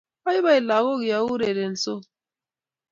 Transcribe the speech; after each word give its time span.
Baibai 0.25 0.61
lagok 0.69 1.01
ya 1.09 1.17
urerensot 1.33 2.03